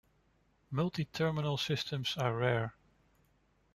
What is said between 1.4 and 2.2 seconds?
systems